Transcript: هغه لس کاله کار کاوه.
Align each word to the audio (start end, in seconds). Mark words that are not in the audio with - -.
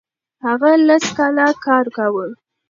هغه 0.45 0.71
لس 0.87 1.05
کاله 1.17 1.47
کار 1.65 1.85
کاوه. 1.95 2.27